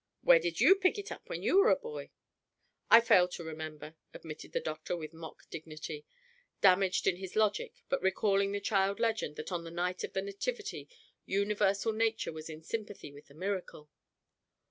[0.23, 2.09] "Where did you pick it up when you were a boy?"
[2.89, 6.07] "I fail to remember," admitted the doctor with mock dignity,
[6.59, 10.23] damaged in his logic but recalling the child legend that on the Night of the
[10.23, 10.89] Nativity
[11.27, 13.91] universal nature was in sympathy with the miracle.